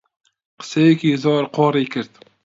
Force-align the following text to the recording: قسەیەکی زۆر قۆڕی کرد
قسەیەکی 0.59 1.19
زۆر 1.23 1.43
قۆڕی 1.55 1.85
کرد 1.93 2.11